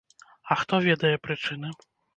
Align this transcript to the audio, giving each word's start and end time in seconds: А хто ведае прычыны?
А 0.55 0.57
хто 0.61 0.81
ведае 0.87 1.15
прычыны? 1.27 1.77